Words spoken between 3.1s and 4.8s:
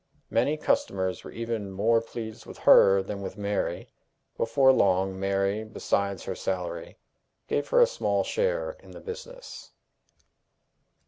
with Mary. Before